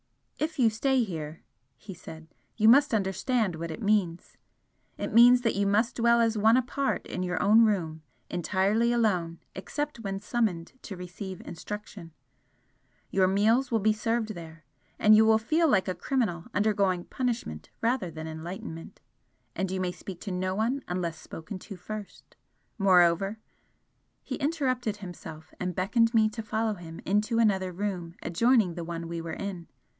[0.39, 1.43] "If you stay here,"
[1.77, 4.35] he said "you must understand what it means.
[4.97, 9.37] It means that you must dwell as one apart in your own room, entirely alone
[9.53, 12.11] except when summoned to receive instruction
[13.11, 14.65] your meals will be served there
[14.97, 18.99] and you will feel like a criminal undergoing punishment rather than enlightenment
[19.55, 22.35] and you may speak to no one unless spoken to first.
[22.79, 23.37] Moreover"
[24.23, 29.07] he interrupted himself and beckoned me to follow him into another room adjoining the one
[29.07, 29.67] we were in.